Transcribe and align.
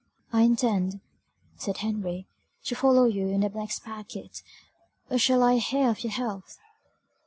"I 0.33 0.41
intend," 0.41 0.99
said 1.57 1.77
Henry, 1.77 2.25
"to 2.63 2.73
follow 2.75 3.05
you 3.05 3.27
in 3.27 3.41
the 3.41 3.49
next 3.49 3.83
packet; 3.83 4.41
where 5.05 5.19
shall 5.19 5.43
I 5.43 5.57
hear 5.59 5.89
of 5.91 6.03
your 6.03 6.13
health?" 6.13 6.57